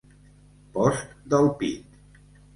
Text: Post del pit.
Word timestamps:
Post 0.77 1.13
del 1.35 1.51
pit. 1.61 2.27